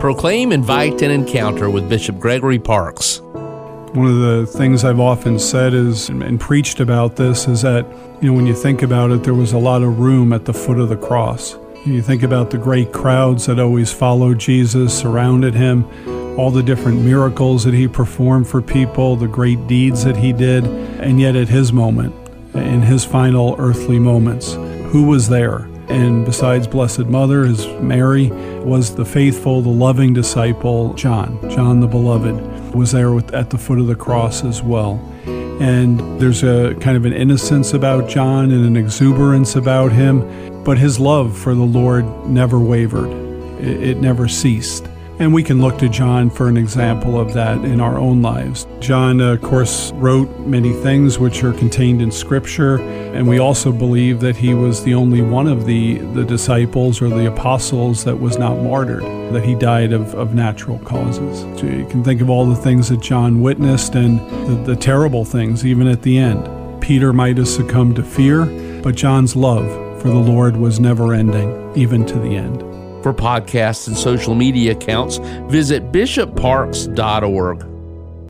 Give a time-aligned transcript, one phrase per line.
[0.00, 3.20] Proclaim, invite, and encounter with Bishop Gregory Parks.
[3.20, 7.84] One of the things I've often said is and preached about this is that,
[8.22, 10.54] you know, when you think about it, there was a lot of room at the
[10.54, 11.54] foot of the cross.
[11.84, 15.84] You think about the great crowds that always followed Jesus, surrounded him,
[16.38, 20.64] all the different miracles that he performed for people, the great deeds that he did,
[20.64, 22.14] and yet at his moment,
[22.54, 24.54] in his final earthly moments,
[24.92, 25.69] who was there?
[25.90, 28.30] And besides Blessed Mother, his Mary,
[28.62, 31.38] was the faithful, the loving disciple, John.
[31.50, 35.00] John the Beloved was there with, at the foot of the cross as well.
[35.60, 40.78] And there's a kind of an innocence about John and an exuberance about him, but
[40.78, 43.10] his love for the Lord never wavered,
[43.60, 44.89] it, it never ceased.
[45.20, 48.66] And we can look to John for an example of that in our own lives.
[48.80, 53.70] John, uh, of course, wrote many things which are contained in Scripture, and we also
[53.70, 58.16] believe that he was the only one of the, the disciples or the apostles that
[58.16, 59.02] was not martyred,
[59.34, 61.40] that he died of, of natural causes.
[61.60, 65.26] So you can think of all the things that John witnessed and the, the terrible
[65.26, 66.80] things, even at the end.
[66.80, 68.46] Peter might have succumbed to fear,
[68.80, 69.68] but John's love
[70.00, 72.64] for the Lord was never ending, even to the end.
[73.02, 77.69] For podcasts and social media accounts, visit bishopparks.org.